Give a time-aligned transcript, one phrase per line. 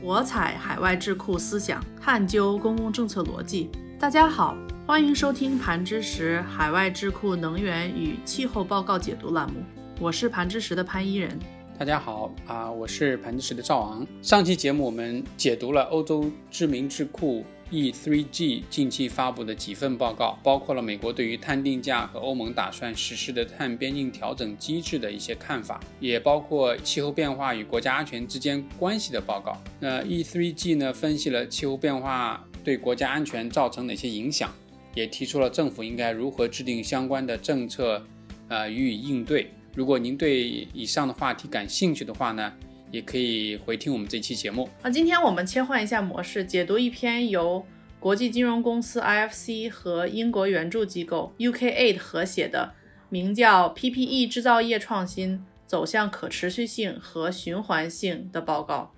[0.00, 3.68] 我采海外智库思想，探究公共政策逻辑。
[3.98, 9.60] 大家好，欢迎收听盘知识海外智库能源与气候报告解读栏目，
[9.98, 11.36] 我是盘知识的潘一人。
[11.76, 14.06] 大家好啊，我是盘知识的赵昂。
[14.22, 17.44] 上期节目我们解读了欧洲知名智库。
[17.70, 29.60] E3G 近期发布的几份报告，包括了美国对于碳定价和欧盟打算实施的碳边境调整机制的一些看法，也包括气候变化与国家安全之间关系的报告。
[29.78, 34.50] 那 E3G 呢，分析了气候变化对国家安全造成哪些影响，
[34.94, 38.02] 也提出了政府应该如何制定相关的政策，
[38.48, 39.50] 呃，予以应对。
[39.74, 42.50] 如果您对以上的话题感兴趣的话呢？
[42.90, 44.68] 也可以回听我们这期节目。
[44.82, 47.64] 那今天我们切换一下模式，解读一篇由
[48.00, 52.72] 国际金融公司 IFC 和英国援助机构 UKAID 合写的，
[53.08, 58.94] 名叫《PPE 制造业创新走向可持续性和循环性》的报告。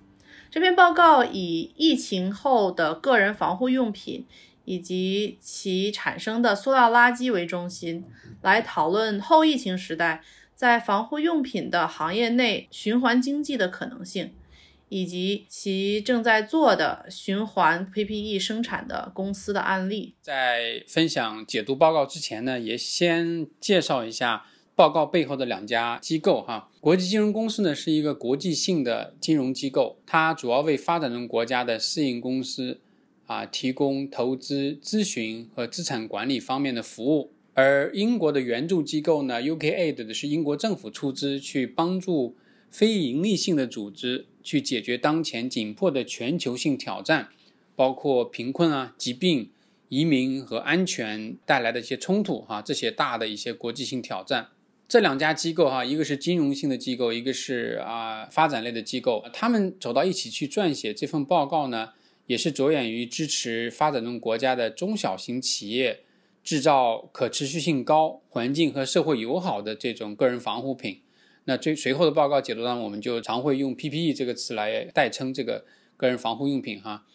[0.49, 4.25] 这篇报告以疫情后的个人防护用品
[4.65, 8.05] 以及其产生的塑料垃圾为中心，
[8.41, 10.21] 来讨论后疫情时代。
[10.61, 14.31] 在防护用品的行业内循环经济的可能性，
[14.89, 20.13] 以及其正在做的循环 PPE 生产的公司的案例。
[20.21, 24.45] 在分享解读报告之前呢，也先介绍一下
[24.75, 26.69] 报告背后的两家机构哈。
[26.79, 32.79] 国际金融公司呢是一个国际性的金融机构，它主要为发展中国家的私营公司
[33.25, 37.31] 啊提供投资咨询和资产管理方面的服务。
[37.61, 42.35] 而英国的援助机构呢，UKAID 的是英国政府出资去帮助
[42.71, 47.29] 非盈利性的组织去解决当前紧迫的全球性挑战，
[47.75, 49.51] 包括贫困啊、疾病、
[49.89, 54.47] 移民和安全带来的一些冲突哈，这些大的一些国际性挑战。
[54.87, 61.89] 这两家机构哈，一个是金融性的机构，一个是啊发展类的机构，他们走到一起去撰写这份报告呢，
[62.25, 65.99] 也是着眼于支持发展中国家的中小型企业。
[66.43, 71.01] 制造可持续性高、环境和社会友好的这种个人防护品。
[71.45, 75.65] 那最随后的报告解读上，我们就常会用 PPE 这个词来代称这个
[75.97, 77.05] 个人防护用品哈。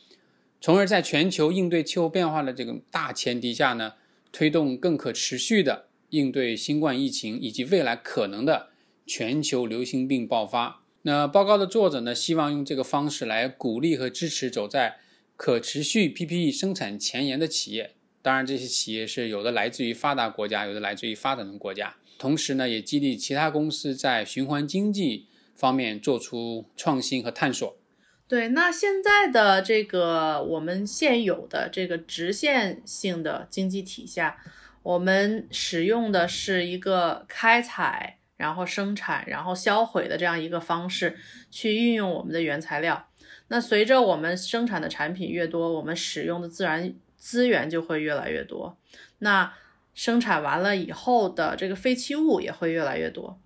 [0.60, 3.92] 从而在全球应对气候变化的这个大前提下呢，
[4.32, 8.70] 推动更可持续的应对新冠疫情以及未来可能的
[9.06, 10.82] 全球流行病爆发。
[11.02, 14.96] 那报告的作者呢，希望用这个方式来鼓励和支持走在
[15.36, 17.92] 可持续 PPE 生产前沿的企业。
[18.26, 21.94] 当然，这些企业是有的来自于发达国家，有的来自于发展中国家。
[22.18, 27.78] 同时呢，也激励其他公司在循环经济方面做出创新和探索。
[28.26, 34.36] 对，那现在的这个我们现有的这个直线性的经济体下，
[34.82, 41.16] 我们使用的是一个开采、然后生产、然后销毁的这样一个方式
[41.52, 43.06] 去运用我们的原材料。
[43.46, 46.92] 那随着我们生产的产品越多，我们使用的自然
[47.26, 48.78] 资源就会越来越多，
[49.18, 49.52] 那
[49.94, 53.40] 生产完了以后的这个废弃物也会越来越多。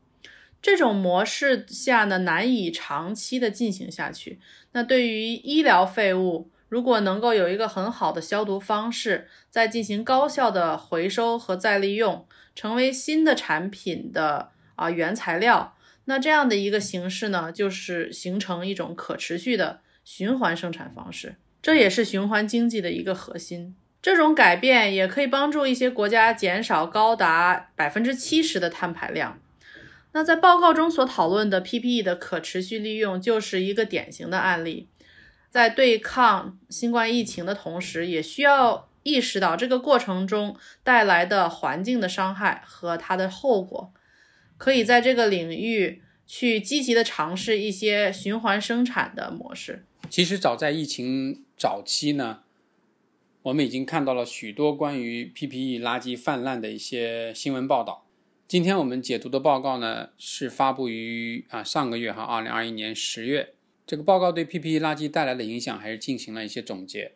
[0.60, 4.38] 这种模式下呢，难以长期的进行下去。
[4.72, 15.74] 那对于医疗废物，如果能够有一个很好的消毒方式，再进行高效的回收和再利用，成为新的产品的啊原材料，
[16.04, 21.36] 那这样的一个形式呢，就是形成一种可持续的循环生产方式。
[21.62, 23.75] 这也是循环经济的一个核心。
[24.03, 29.38] 这种改变也可以帮助一些国家减少高达百分之七十的碳排量。
[30.12, 34.88] 那在报告中所讨论的 PPE 的可持续利用就是一个典型的案例。
[35.50, 43.92] 在对抗新冠疫情的同时，也需要意识到这个过程中带来的环境的伤害和它的后果。
[44.56, 49.84] 可以在这个领域去积极的尝试一些循环生产的模式。
[50.10, 52.41] 其实早在疫情早期呢，
[53.43, 58.09] 我们已经看到了许多关于 PPE 垃圾泛滥的一些新闻报道。
[58.48, 63.54] 今天我们解读的报告呢，是发布于啊上个月哈，二零二一年十月。
[63.87, 67.13] 这个报告对 PPE 垃圾带来的影响还是进行了一些总结。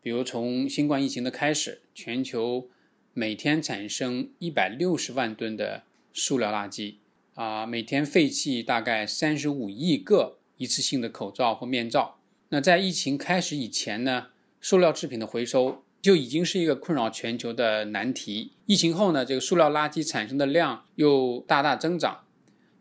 [0.00, 2.70] 比如从新冠疫情的开始，全球
[3.12, 5.82] 每天产生一百六十万吨的
[6.14, 6.94] 塑料垃圾
[7.34, 12.16] 啊，每天废弃大概三十五亿个一次性的口罩或面罩。
[12.52, 14.26] 那在疫情开始以前呢，
[14.60, 18.50] 塑料制品的回收就已经是一个困扰全球的难题。
[18.66, 22.24] 疫情后呢，这个塑料垃圾产生的量又大大增长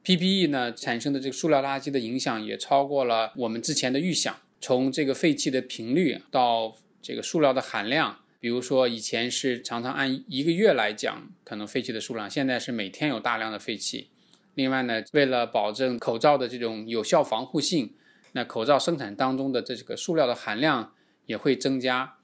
[0.03, 4.35] ，PPE 呢产生的这个塑料垃圾的影响也超过了我们之前的预想。
[4.59, 14.07] 从这个废弃的频率到这个塑料的含量，比如说以前是常常按一个月来讲可能废弃的数量，现在是每天有大量的废弃。
[14.55, 17.93] 另外呢，为了保证口罩的这种有效防护性。
[18.33, 20.93] 那口罩生产当中的这个塑料的含量
[21.25, 22.15] 也会增加。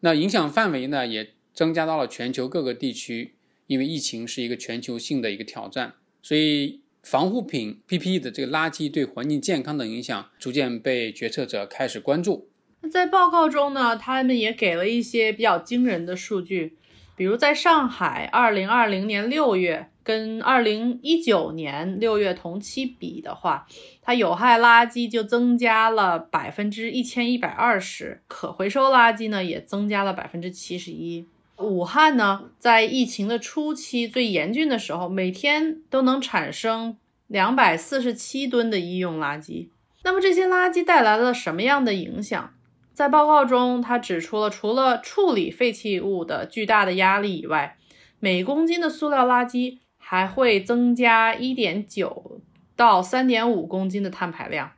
[0.00, 3.34] 那影响范围呢，也增加到了全球各个地区，
[3.66, 12.48] 因为疫情是一个全球性的一个挑战，所以防护品 PPE 的这个垃圾对环境健康的影响，逐渐被决策者开始关注。
[12.80, 16.76] 那在报告中呢，他们也给了一些比较惊人的数据，
[17.16, 23.66] 比如在上海，二零二零年六月跟二零一九年六月同期比的话，
[24.02, 31.26] 它有害垃圾就增加了百分之一千一百二十，可回收垃圾呢也增加了百分之七十一。
[31.58, 36.96] 武汉呢，在疫情的初期最严峻的时候，每天都能产生
[37.28, 39.68] 两百四十七吨的医用垃圾。
[40.02, 42.53] 那么这些垃圾带来了什么样的影响？
[42.94, 47.76] 在报告中，他指出了除了处理废弃物的巨大的压力以外，
[48.20, 52.40] 每公斤的塑料垃圾还会增加一点九
[52.76, 54.70] 到三点五公斤的碳排量。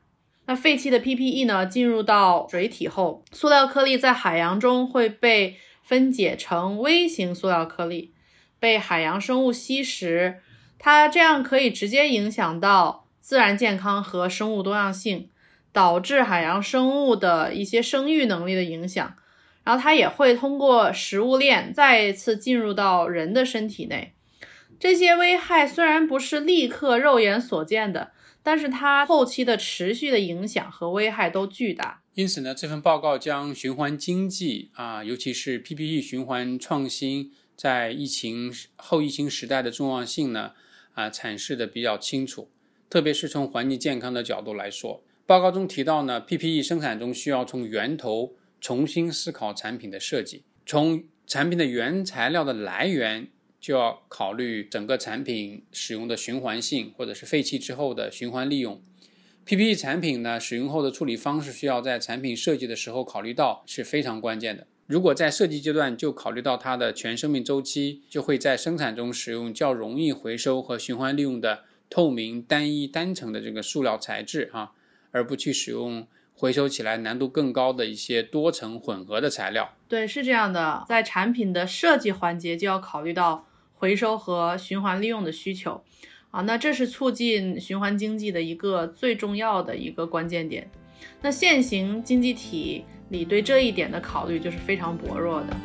[0.46, 8.14] 那废弃的 PPE 呢，进入到水体后，塑料颗粒在海洋中会被分解成微型塑料颗粒，
[8.58, 10.40] 被海洋生物吸食。
[10.78, 15.28] 它这样可以直接影响到自然健康和生物多样性。
[15.76, 19.14] 导致海洋生物的一些生育能力的影响，
[19.62, 24.14] 然后它也会通过食物链再次进入到人的身体内。
[24.80, 28.12] 这些危害虽然不是立刻肉眼所见的，
[28.42, 32.00] 但是它后期的持续的影响和危害都巨大。
[32.14, 40.52] 因此呢，这份报告将循环经济啊，尤其是 PPE 循环创新在疫情后疫情时代的重要性呢
[40.94, 42.48] 啊阐释的比较清楚，
[42.88, 45.02] 特别是从环境健康的角度来说。
[45.26, 53.26] 报告中提到呢，PPE 生产中需要从源头重新思考产品的设计，从产品的原材料的来源
[53.60, 58.80] 就要考虑整个产品使用的循环性，或者是废弃之后的循环利用。
[59.44, 64.68] PPE 产品呢，使用后的处理方式需要在产品设计的时候考虑到是非常关键的。
[64.86, 74.70] 如果在设计阶段就考虑到它的全生命周期，就会在生产中使用较容易回收和循环利用的透明、单一、单层的这个塑料材质啊。
[75.10, 79.74] 而不去使用回收起来难度更高的一些多层混合的材料。
[79.88, 85.82] 对，是这样的，在产品的设计环节就要考虑到回收和循环利用的需求
[86.30, 90.70] 啊，那这是促进循环经济的一个最重要的一个关键点。
[91.22, 95.56] 那现行经济体里对这一点的考虑就是非常薄弱的。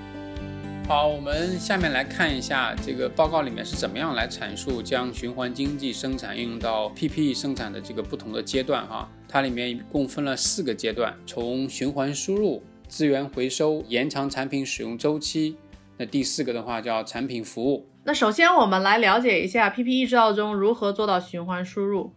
[0.92, 9.10] 好，我们下面来看一下这个报告里面是怎么样来阐述将循环经济生产应用到 PPE 生产的这个不同的阶段哈。
[9.26, 15.56] 它里面一共分了四个阶段，从循环输入、资源回收、延长产品使用周期，
[15.96, 17.88] 那第四个的话叫产品服务。
[18.04, 22.12] 那首先我们来了解一下 PPE 制造中如何做到循环输入。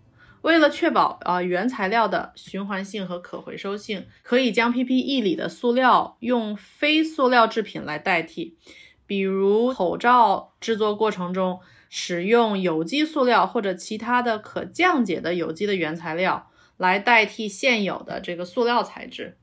[0.45, 8.59] 为了确保啊原材料的循环性和可回收性，可以将 PPE 里的塑料用非塑料制品来代替，
[9.07, 19.39] 比如口罩制作过程中使用有机塑料或者其他的可降解的有机的原材料来代替现有的这个塑料材质。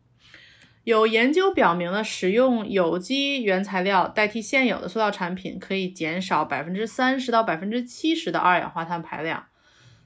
[0.84, 9.48] 有研究表明呢，使用有机原材料代替现有的塑料产品，可以减少百分之三十到百分之七十的二氧化碳排量。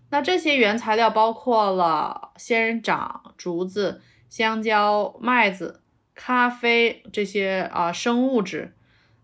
[0.10, 5.82] 那这些原材料包括了仙人掌、竹子、香蕉、麦子、
[6.14, 8.76] 咖啡这些啊生物质。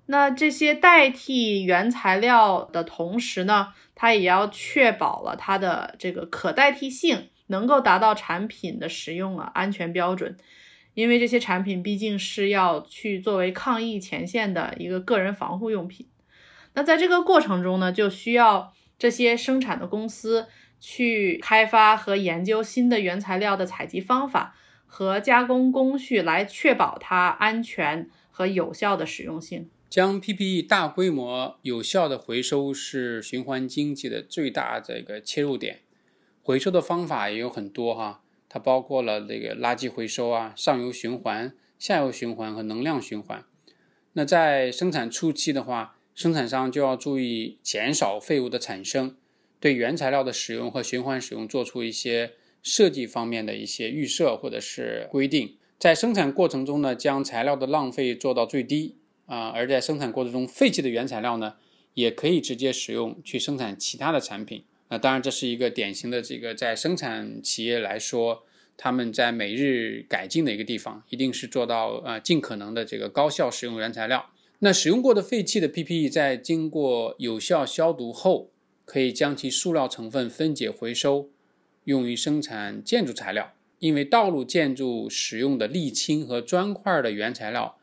[0.07, 10.35] 那这些代替原材料的同时呢，它也要确保了它的这个可代替性，能够达到产品的使用啊安全标准。
[10.93, 16.09] 因为这些产品毕竟是要去作为抗疫前线的一个个人防护用品。
[16.73, 20.47] 那在这个过程中呢，就需要这些生产的公司。
[20.81, 24.55] 去开发和研究新的原材料的采集方法
[24.87, 29.69] 和加工工序，来确保它安全和有效的使用性。
[29.89, 35.81] 将 PPE 大规模有效的回收是循环经济的最大这个切入点。
[36.41, 43.43] 回收的方法也有很多哈，它包括了这个垃圾回收啊、上游循环、下游循环和能量循环。
[44.13, 49.15] 那在生产初期的话，生产商就要注意减少废物的产生。
[49.61, 58.95] 对原材料的使用和循环使用做出一些设计方面的一些预设或者是规定，在生产过程中呢，将材料的浪费做到最低
[59.27, 61.55] 啊，而在生产过程中废弃的原材料呢，
[61.93, 64.63] 也可以直接使用去生产其他的产品。
[64.89, 68.43] 那当然，这是一个典型的这个在生产企业来说，
[68.75, 74.31] 他们在每日改进的一个地方，一定是做到呃尽可能的这个高效使用原材料。
[74.59, 78.50] 那使用过的废弃的 PPE 在经过有效消毒后。
[78.91, 81.29] 可以将其塑料成分分解回收，
[81.85, 83.53] 用于生产建筑材料。
[83.79, 87.77] 因为道路建筑使用的沥青和砖块的原材料，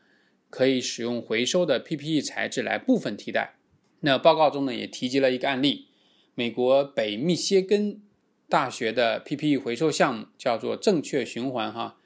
[0.51, 3.55] 可以使用回收的 PPE 材质来部分替代。
[4.01, 5.87] 那报告中呢也提及了一个案例，
[6.35, 7.99] 美国北密歇根
[8.47, 11.97] 大学的 PPE 回收项目叫做“正确循环”哈，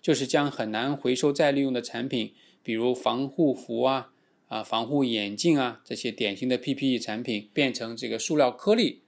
[0.00, 4.11] 就是将很难回收再利用的产品，比如防护服啊、
[4.52, 9.00] 啊防护眼镜啊这些典型的 PPE 产品，变成这个塑料颗粒，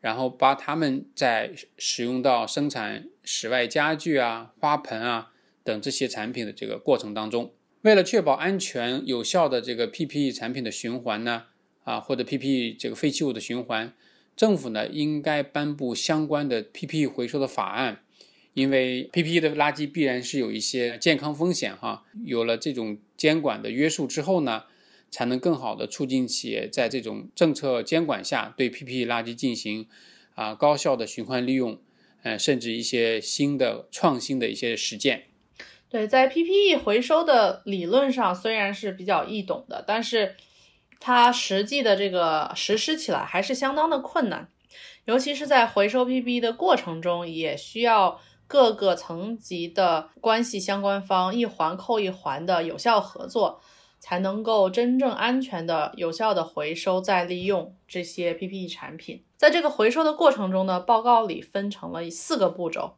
[0.00, 5.32] 然后把它们再使用到生产室外家具啊、花盆啊
[5.64, 7.52] 等这些产品的这个过程当中。
[7.80, 11.46] 为了确保安全有效的这个 PPE 产品的循环呢。
[11.84, 13.92] 啊，或者 PPE 这个废弃物的循环，
[14.36, 18.04] 政府呢应该颁布相关的 PPE 回收的法案，
[18.54, 22.04] 因为 PPE 的垃圾必然是有一些健康风险哈。
[22.24, 24.62] 有了这种监管的约束之后呢，
[25.12, 29.86] 才能更好的促进企业在这种政策监管下对 PPE 垃圾进行
[30.34, 31.78] 啊高效的循环利用，
[32.24, 35.26] 呃，甚至一些新的创新的一些实践。
[35.88, 40.34] 对，在 PPE 回收的理论上虽然是比较易懂的，但是。
[41.04, 44.48] 它实际的这个实施起来还是相当的困难，
[45.04, 53.60] 尤其是在回收 PPE 的过程中，也需要各个层级的关系相关方一环扣一环的有效合作，
[54.02, 59.22] 才能够真正安全的、有效的回收再利用这些 PPE 产品。
[59.36, 62.96] 在这个回收的过程中呢，报告里分成了四个步骤。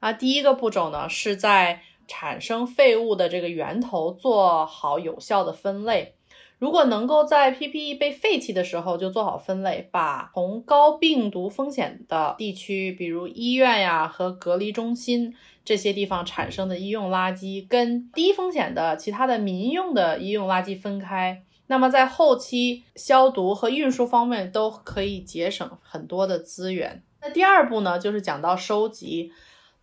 [0.00, 6.16] 啊，第一个步骤呢，是在产生废物的这个源头做好有效的分类。
[6.62, 27.02] 如果能够在 PPE 被废弃的时候就做好分类，把从高病毒风险的地区，比如医院呀和隔离中心这些地方产生的医用垃圾，跟低风险的其他的民用的医用垃圾分开，那么在后期消毒和运输方面都可以节省很多的资源。
[27.20, 29.32] 那第二步呢，就是讲到收集。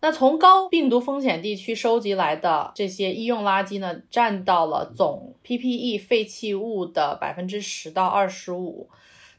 [0.02, 8.88] 那从高病毒风险地区收集来的这些医用垃圾呢，占到了总 PPE 废弃物的百分之十到二十五。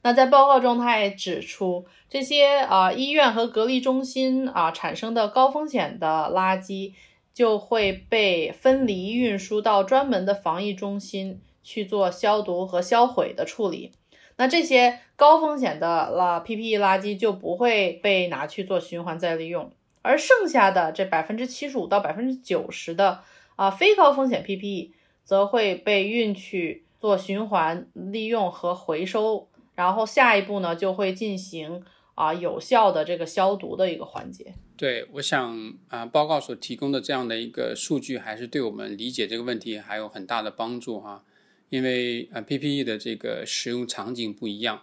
[0.03, 6.94] 那在报告中，他也指出，这些啊医院和隔离中心啊产生的高风险的垃圾，
[7.34, 13.91] 就会被分离运输到专门的防疫中心去做消毒和销毁的处理。
[14.38, 19.72] 那这些高风险的了 PPE 垃圾就不会被拿去做循环再利用。
[20.01, 23.24] 而剩下的这百分之七十五到百分之九十的
[23.55, 24.91] 啊非高风险 PPE，
[25.24, 31.84] 则会被运去做循环利用和回收，然后下一步呢就会进行
[32.15, 34.53] 啊有效的这个消毒的一个环节。
[34.75, 41.24] 对，我想啊报告所提供的这样的一个数据，还是对我们理解这个问题还有很大的帮助哈，
[41.70, 44.81] 因为啊 PPE 的这个使用场景不一样。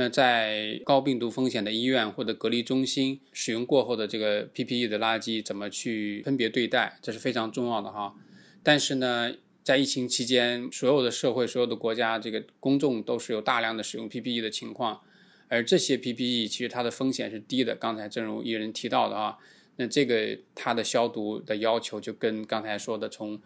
[0.00, 8.14] 那在高病毒风险的医院或者隔离中心使用过后的这个 PPE 的垃圾怎么去分别对待，这是非常重要的哈。
[8.62, 15.00] 但是呢，在疫情期间，所有的社会、所有的国家，这个公众都是有大量的使用 PPE 的情况，
[15.48, 17.74] 而这些 PPE 其实它的风险是低的。
[17.74, 19.36] 刚才正如一人提到的啊，
[19.78, 23.40] 那这个它的消毒的要求就跟刚才说的从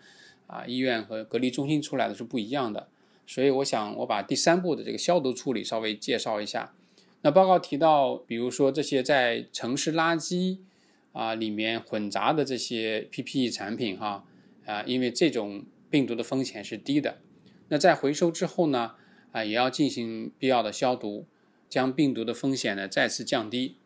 [0.47, 2.88] 啊医院和隔离中心出来的是不一样的。
[3.32, 6.74] 所以我想，我把第三步的这个消毒处理稍微介绍一下。
[7.22, 10.58] 那报告提到，比如说这些在城市垃圾
[11.12, 14.26] 啊里面混杂的这些 PPE 产品，哈
[14.66, 17.20] 啊，因为这种病毒的风险是低的。
[17.68, 18.96] 那在回收之后呢，
[19.30, 21.24] 啊也要进行必要的消毒，
[21.70, 23.76] 将病毒的风险呢再次降低。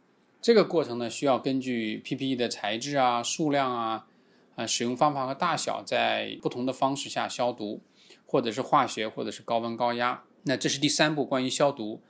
[0.42, 4.08] 这个过程呢需要根据 PPE 的材质啊、数量啊、
[4.56, 7.80] 啊使用方法和大小，在不同的方式下消毒。
[8.26, 12.02] 或者是化学，或者是高温高压，那这是第三步关于消毒。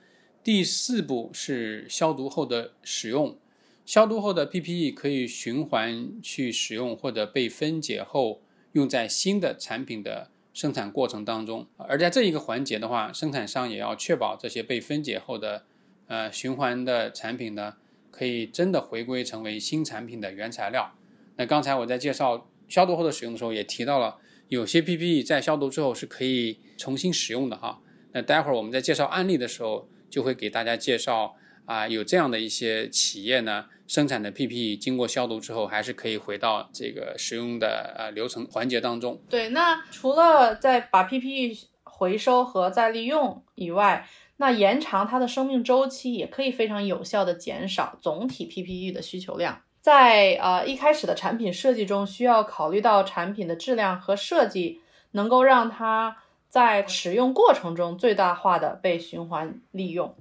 [0.43, 3.37] 第四步是消毒后的使用。
[3.85, 11.67] 消毒后的 PPE 可以循环去使用，或者被分解后用在新的产品的生产过程当中。
[11.77, 15.63] 而在这一个环节的话，生产商也要确保这些被分解后的
[16.07, 17.75] 呃循环的产品呢，
[18.09, 20.93] 可以真的回归成为新产品的原材料。
[21.35, 24.17] 那刚才我在介绍消毒后的使用的时候，也提到了。
[24.49, 27.81] 有些 PPE 在消毒之后是可以重新使用的哈。
[28.13, 31.35] 那待会儿我们在介绍案例的时候，就会给大家介绍
[31.65, 39.21] 啊，有这样的一些企业呢，生产的 PPE 经过消毒之后，还是可以回到这个使用的呃流程环节当中。
[39.29, 49.63] 对，那除了在把 PPE 回收和再利用以外，那延长它的生命周期，也可以非常有效的减少总体 PPE 的需求量。
[49.87, 56.17] 在呃一开始的产品设计中，需要考虑到产品的质量和设计能够让它
[56.49, 60.13] 在使用过程中最大化的被循环利用。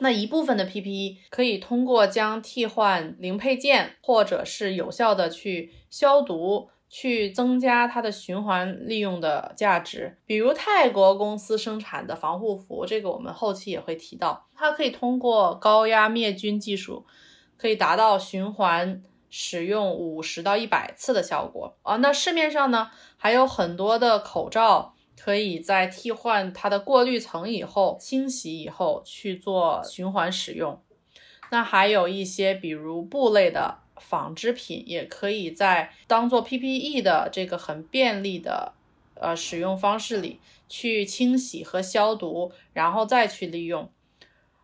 [0.00, 10.18] 那一部分的 PPE 可以通过将替换零配件，或者是有效的去消毒，去增加它的循环利用的价值。
[10.26, 17.06] 比如泰国公司生产的防护服，这个我们后期也会提到，它可以通过高压灭菌技术，
[17.62, 19.00] 可以达到循环
[19.30, 21.94] 使用五十到一百次的效果啊。
[21.98, 24.94] 那市面上呢还有很多的口罩。
[25.14, 30.82] 可以在替换它的过滤层以后，清洗以后去做循环使用。
[31.52, 38.72] 那还有一些，比如布类的纺织品，也可以在当做 PPE 的这个很便利的
[39.14, 43.88] 呃使用方式里去清洗和消毒，然后再去利用。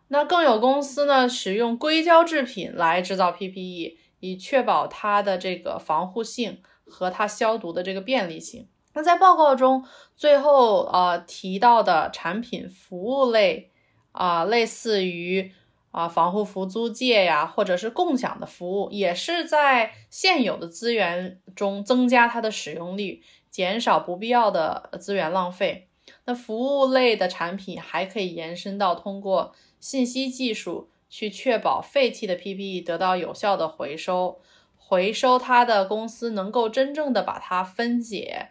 [0.08, 8.66] 那更有公司呢，使用硅胶制品来制造 PPE，以确保它的这个防护性和它消毒的这个便利性。
[8.94, 9.84] 那在报告中
[10.16, 13.70] 最后呃提到的产品服务类
[14.12, 15.52] 啊，类似于
[15.90, 25.88] 啊防护服租借呀，或者是共享的服务，也是在现有的资源中增加它的使用率，减少不必要的资源浪费。
[26.24, 34.40] 那服务类的产品还可以延伸到通过信息技术去确保废弃的 PPE 得到有效的回收，
[34.76, 38.48] 回收它的公司能够真正的把它分解。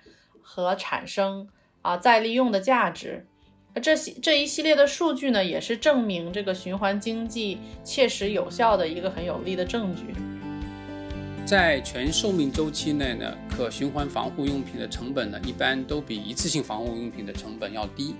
[0.49, 1.49] 和产生
[1.81, 3.27] 啊再利用的价值，
[3.81, 10.15] 这些这一系列的数据呢，也是证明这个循环经济切实有效的一个很有力的证据。
[11.45, 18.15] 在全寿命周期内呢，可循环防护用品的成本呢，一般都比一次性防护用品的成本要低。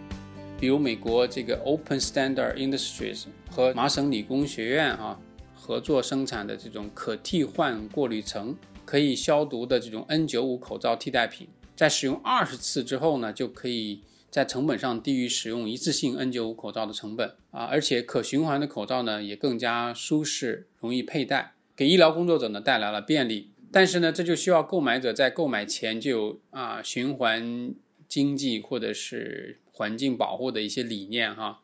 [0.59, 5.19] 比如美国这个 Open Standard Industries 和麻省理工学院啊
[5.53, 11.47] 合作生产的这种可替换过滤层、可以消毒的这种 N95 口罩替代品。
[11.75, 23.51] 在使用二十次之后呢，就可以在成本上低于使用一次性 N95 口罩的成本啊，而且可循环的口罩呢也更加舒适、容易佩戴，给医疗工作者呢带来了便利。
[23.71, 27.75] 但是呢，这就需要购买者在购买前就有啊循环
[28.07, 31.61] 经济或者是环境保护的一些理念哈。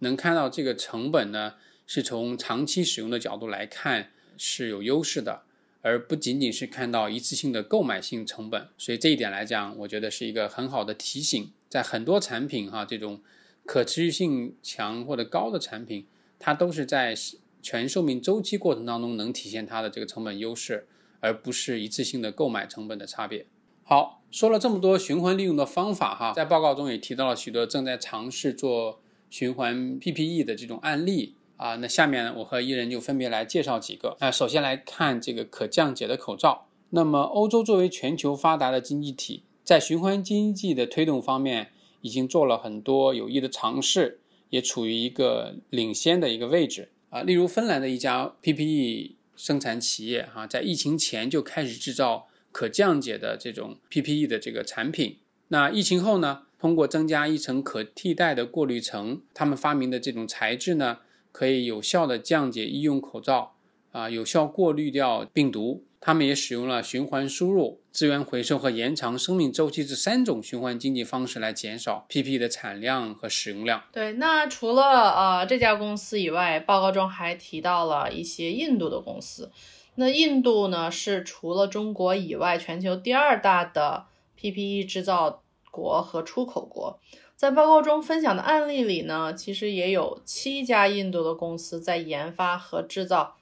[0.00, 1.54] 能看到这个成本呢，
[1.86, 5.42] 是从长期使用的角度来看是有优势的。
[5.80, 11.52] 而不仅仅是看到一次性的购买性成本，所以这一点来讲，我觉得是一个很好的提醒。
[11.68, 13.20] 在很多产品哈，这种
[13.66, 16.06] 可持续性强或者高的产品，
[16.38, 17.14] 它都是在
[17.60, 20.86] 全寿命周期过程当中能体现它的这个成本优势，
[21.20, 23.44] 而不是一次性的购买成本的差别。
[23.84, 31.36] 好，说了这么多循环利用的方法哈，在报告中也提到了许多正在尝试做循环 PPE 的这种案例。
[31.56, 34.16] 啊，那下面我和伊人就分别来介绍几个。
[34.18, 36.66] 啊，首先来看这个可降解的口罩。
[36.90, 41.70] 那么，欧洲作为全球发达的经济体，在循环经济的推动方面，
[42.00, 44.18] 已经做了很多有益的尝试，
[44.50, 46.90] 也处于一个领先的一个位置。
[47.10, 55.18] 啊，例如芬兰的一家 PPE 生产企业，哈，在疫情前就开始制造可降解的这种 PPE 的这个产品。
[55.48, 60.98] 那疫情后呢，通过增加一层可替代的过滤层，他们发明的这种材质呢。
[61.32, 63.56] 可以有效的降解医用口罩，
[63.90, 65.84] 啊，有效过滤掉病毒。
[66.00, 73.84] 他们也使用了循环输入、资源回收和延长生命周期这三种循环经济方式来减少 PPE 的产量和使用量。
[73.92, 79.52] 对，那除了呃这家公司以外，报告中还提到了一些印度的公司。
[79.94, 84.06] 那印度呢，是除了中国以外全球第二大的
[84.40, 86.98] PPE 制造国和出口国。
[87.36, 93.36] 在报告中分享的案例里呢，其实也有七家印度的公司在研发和制造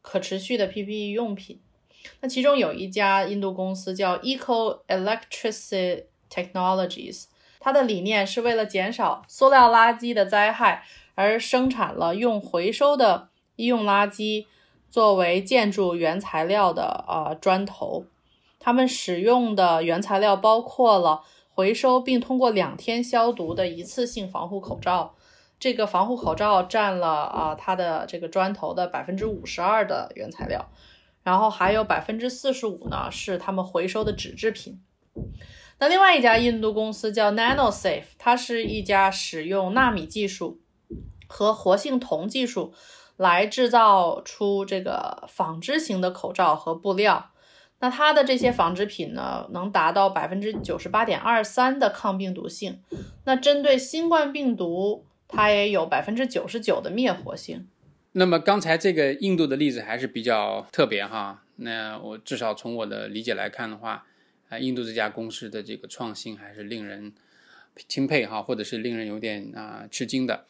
[0.00, 1.60] 可持续的 PPE 用品。
[2.20, 7.26] 那其中有一家印度公司叫 Eco Electricity Technologies，
[7.60, 10.84] 它的理念是为了减少塑料垃圾的灾害，
[11.14, 14.46] 而生产了用回收的医用垃圾
[14.90, 18.04] 作为建筑原材料的呃砖头。
[18.58, 21.22] 他们使用的原材料包括了。
[21.58, 25.16] 回收并通过两天消毒的一次性防护口罩，
[25.58, 30.70] 这个防护口罩占了啊它的这个砖头的百分之五十二的原材料，
[31.28, 34.80] 然后还有百分之四十五呢是他们回收的纸制品。
[35.78, 40.58] 那另外一家印度公司叫 NanoSafe，它是一家使用纳米技术
[41.26, 42.72] 和活性铜技术
[43.18, 47.32] 来制造出这个纺织型的口罩和布料。
[47.80, 52.80] 那它的这些纺织品呢，能达到百分之九十八点二三的抗病毒性。
[53.26, 57.68] 那针对新冠病毒，它也有百分之九十九的灭活性。
[58.18, 61.44] 那么刚才这个印度的例子还是比较特别哈。
[61.54, 64.04] 那我至少从我的理解来看的话，
[64.48, 67.12] 啊，印度这家公司的这个创新还是令人
[67.86, 70.46] 钦佩哈，或者是令人有点啊吃惊的。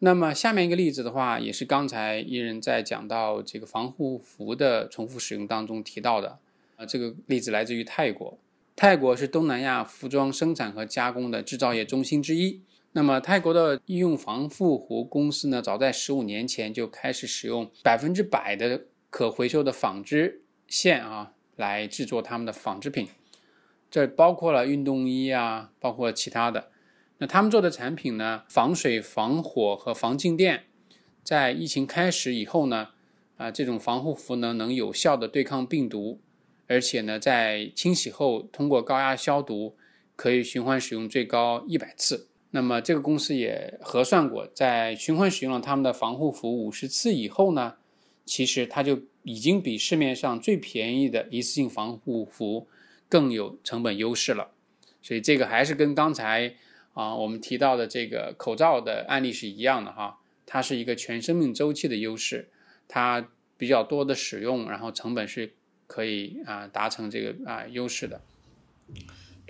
[0.00, 6.40] 那么下面一个例子的话，也是刚才一人在讲到这个防护服的重复使用当中提到的。
[6.74, 8.36] 啊，这个例子来自于泰国。
[8.74, 12.62] 泰国是东南亚服装生产和加工的制造业中心之一。
[12.92, 23.06] 那么，泰国的医用防护服公司呢，早在十五年前就开始使用百分之百的可回收的纺织线啊，来制作他们的纺织品。
[23.88, 26.70] 这包括了运动衣啊，包括其他的。
[27.18, 30.64] 那他们做的产品呢，防水、防火和防静电。
[31.22, 32.88] 在疫情开始以后呢，
[33.36, 36.18] 啊，这种防护服呢，能有效的对抗病毒。
[36.66, 39.76] 而且呢，在清洗后通过高压消毒，
[40.16, 42.29] 可以循环使用最高一百次。
[42.50, 47.76] 那么这个公司也核算过，在循环使用了他们的防护服五十次以后呢，
[48.24, 52.66] 其实它就已经比市面上最便宜的一次性防护服
[53.08, 54.50] 更有成本优势了。
[55.00, 56.54] 所以这个还是跟刚才
[56.94, 62.48] 啊我们提到的这个口罩的案例是一样的哈，它是一个全生命周期的优势，
[62.88, 65.54] 它比较多的使用，然后成本是。
[65.92, 68.20] 可以啊，达成这个啊优势的。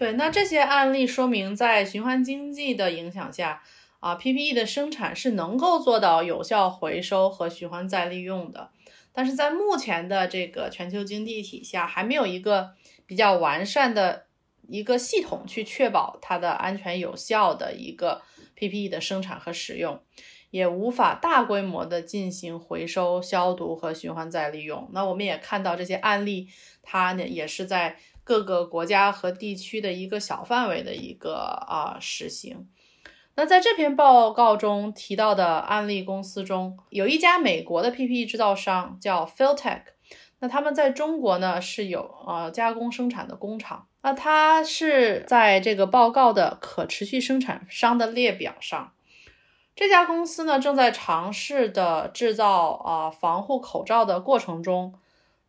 [0.01, 3.63] 对，那这些案例说明，在循环经济的影响下，
[3.99, 8.71] 啊，PPE 的生产是能够做到有效回收和循环再利用的。
[9.13, 12.71] 但是在目前的这个全球经济体下，还没有一个
[13.05, 14.25] 比较完善的
[14.67, 18.23] 一个系统去确保它的安全有效的一个
[18.55, 20.01] PPE 的生产和使用。
[20.51, 24.91] 也无法大规模的进行回收、消毒和循环再利用。
[24.93, 26.49] 那我们也看到这些案例，
[26.83, 32.69] 它呢也是在各个国家和地区的一个小范围的一个啊实行。
[33.37, 39.83] 那在这篇报告中提到的案例公司中，有一家美国的 PPE 制造商叫 Filtech，
[40.41, 43.87] 那他们在中国呢是有呃加工生产的工厂。
[44.03, 48.93] 那它是在这个报告的可持续生产商的列表上。
[49.77, 54.95] 这家公司呢，正在尝试的制造啊防护口罩的过程中，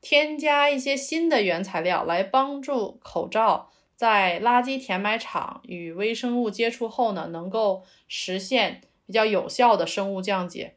[0.02, 10.76] 添加一些新的原材料，来帮助口罩在垃圾填埋场与微生物接触后呢，能够实现比较有效的生物降解。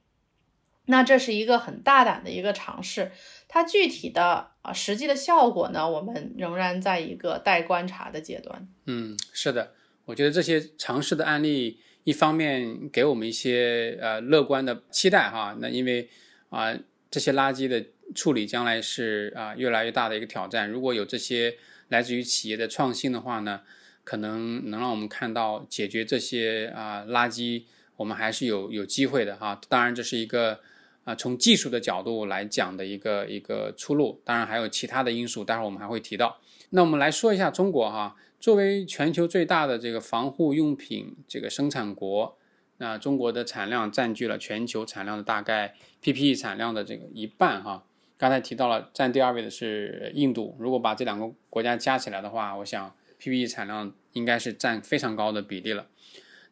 [0.87, 3.10] 那这是一个很大胆的一个尝试，
[3.48, 8.68] 它具体的啊实际的效果呢，我们仍然在一个待观察的阶段。
[8.84, 9.72] 嗯，是的，
[10.04, 11.80] 我觉得这些尝试的案例。
[12.04, 16.06] 一方面给我们一些呃乐观的期待哈，那因为
[16.50, 16.76] 啊
[17.10, 17.82] 这些垃圾的
[18.14, 20.68] 处理将来是啊越来越大的一个挑战。
[20.68, 21.57] 如果有这些
[21.88, 23.61] 来自于企业的创新的话呢，
[24.05, 27.64] 可能能让我们看到解决这些啊垃圾，
[27.96, 29.61] 我们还是有有机会的哈。
[29.68, 30.61] 当然这是一个
[31.05, 36.40] 啊从技术的角度来讲的一个一个出路，当然还有其他的因素，待会儿我们还会提到。
[36.70, 38.16] 那我们来说一下中国哈。
[38.40, 42.37] 作为全球最大的这个防护用品这个生产国，
[42.77, 47.85] 那中国的产量占据了全球产量的大概 PPE 产量的这个一半哈。
[48.24, 55.88] 刚才提到了占第二位的是印度，如果把这两个国家加起来的话，我想 PPE 产量应该是占非常高的比例了。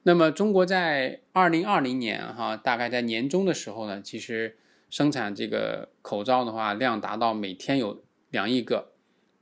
[0.03, 4.59] 那么中国在二零二零年哈，大概在年中的时候呢，其实
[4.91, 8.93] 生产这个口罩的话量达到每天有两亿个。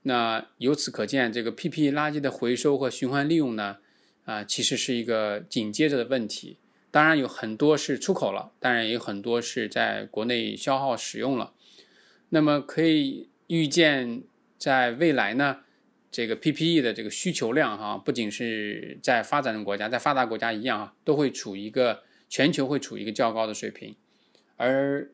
[0.03, 3.79] 那由此可见，这个 PPE 垃圾的回收和循环利用呢，
[4.25, 6.59] 啊，其实是一个紧接着的问题。
[6.93, 11.55] 当然有很多是出口了，当然也有很多是在国内消耗使用了。
[12.31, 14.23] 那么可以预见，
[14.59, 15.59] 在未来呢，
[16.11, 23.95] 这个 PPE 的这个需求量哈，不仅是在发展中国家，在发达国家一样啊，都会处一个全球会处于一个较高的水平，
[24.57, 25.11] 而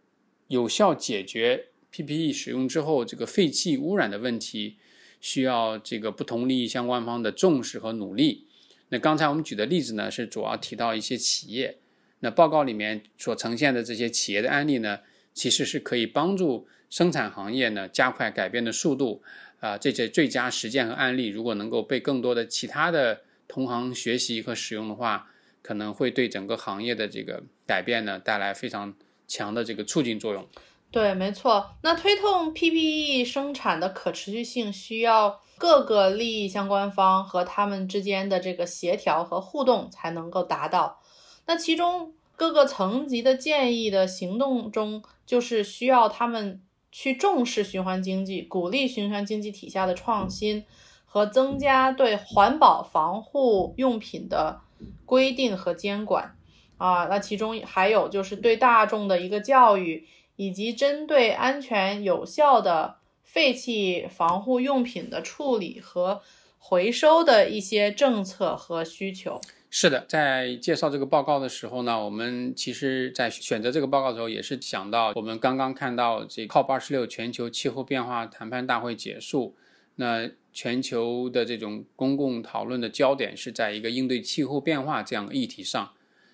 [0.49, 1.67] 有效解决。
[1.91, 4.77] PPE 使用之后，这个废气污染的问题
[5.19, 8.47] 需要这个不同利益相关方的重视和努力。
[8.91, 11.79] 那刚才我们举的例子呢，是主要提到一些企业。
[12.21, 15.01] 那报告里面所呈现的这些企业的案例呢，
[15.33, 19.23] 其实是可以帮助生产行业呢加快改变的速度。
[19.59, 25.31] 啊，这些最佳实践和案例，如果能够被更多的其他的同行学习和使用的话，
[25.63, 28.95] 可能会对整个行业的这个改变呢带来非常
[29.27, 30.47] 强的这个促进作用。
[30.91, 31.75] 对，没错。
[31.83, 41.01] 那推动 PPE 生产的可持续性，需要各个利益相关方和他们之间的这个协调和互动才能够达到。
[41.47, 50.65] 那其中各个层级的建议的行动中，就是需要他们去重视循环经济，鼓励循环经济体下的创新，
[51.05, 54.61] 和增加对环保防护用品的
[55.05, 56.37] 规定和监管。
[56.79, 60.07] 啊，那其中还有就是对大众的一个教育。
[60.39, 66.21] 以及针对安全有效的废弃防护用品的处理和
[66.59, 69.41] 回收的一些政策和需求。
[69.79, 79.55] 是的，在介绍这个报告的时候呢，我们其实在选择这个报告的时候，也是想到我们刚刚看到这 COP 二十六全球气候变化谈判大会结束，
[79.97, 85.93] 那全球的这种公共讨论的焦点是在一个应对气候变化这样的议题上，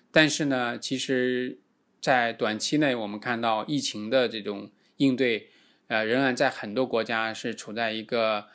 [0.09, 1.59] 但是呢，其实，
[1.99, 5.49] 在短期内，我们看到疫情的这种应对，
[5.87, 8.45] 呃，仍然在很多国家是处在一个。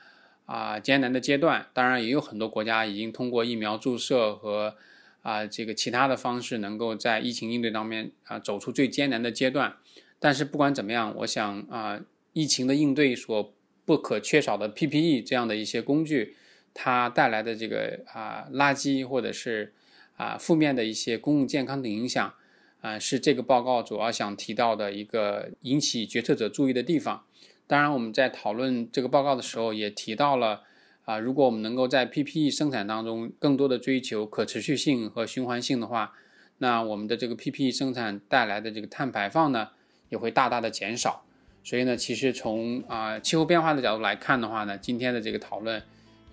[0.48, 4.74] 啊，艰难的阶段，当然也有很多国家已经通过疫苗注射和
[5.20, 9.76] 啊这个其他的方式，能够在疫情应对当面啊走出最艰难的阶段。
[10.18, 12.00] 但是不管怎么样，我想啊，
[12.32, 16.34] 疫情的应对所不可缺少的 PPE 这样的一些工具，
[16.72, 19.74] 它带来的这个啊垃圾或者是
[20.16, 22.34] 啊负面的一些公共健康的影响
[22.80, 27.26] 啊，是这个报告主要想提到的一个引起决策者注意的地方。
[27.68, 30.62] 当然，我们在讨论这个报告的时候也提到了，
[31.04, 36.14] 啊，如果我们能够在 PPE 生产当中更多的追求可持续性和循环性的话，
[36.56, 39.68] 那我们的这个 PPE 生产带来的这个碳排放呢，
[40.08, 41.22] 也会大大的减少。
[41.62, 45.82] 所以呢，其实从啊气候变化的角度来看的话呢，今天的这个讨论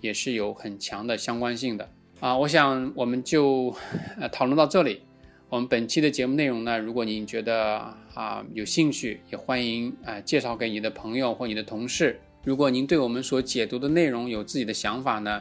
[0.00, 1.90] 也是有很强的相关性的。
[2.20, 3.76] 啊，我想我们就
[4.18, 5.02] 呃讨论到这里。
[5.48, 7.78] 我们本期的节目内容呢，如果您觉得
[8.14, 12.18] 啊有兴趣，也欢迎啊介绍给你的朋友或你的同事。
[12.42, 15.40] 如果您对我们所解读的内容有自己的想法呢，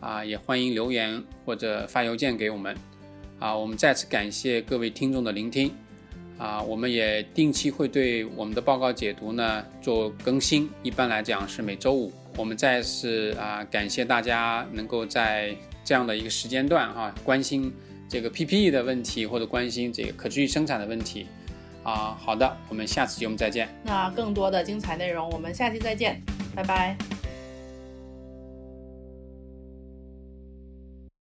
[0.00, 2.76] 啊也欢迎留言或者发邮件给我们。
[3.38, 5.70] 啊，我们再次感谢各位听众的聆听。
[6.36, 12.12] 啊，我们也定期会对我们的报告解读呢做更新，一般来讲是每周五。
[12.36, 17.72] 我们再次啊感谢大家能够在这样的一个时间段哈关心。
[18.08, 21.26] 这个 PPE 的问题，或者关心这个可持续生产的问题，
[21.82, 23.68] 啊，好的，我们下次节目再见。
[23.82, 26.20] 那更多的精彩内容，我们下期再见，
[26.54, 26.96] 拜拜。